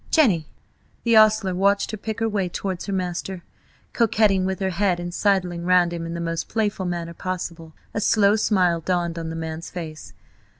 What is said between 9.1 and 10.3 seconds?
on the man's face.